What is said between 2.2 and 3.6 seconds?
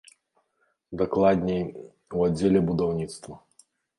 аддзеле будаўніцтва.